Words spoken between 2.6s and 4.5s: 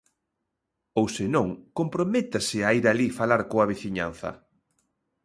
a ir alí falar coa veciñanza.